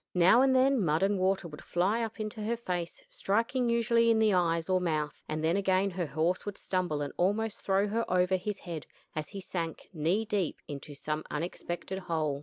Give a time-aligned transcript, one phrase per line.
[0.15, 4.17] Now and then mud and water would fly up into her face striking usually in
[4.17, 8.03] the eyes or mouth and then again her horse would stumble and almost throw her
[8.11, 12.39] over his head, as he sank, knee deep, into some unexpected hole.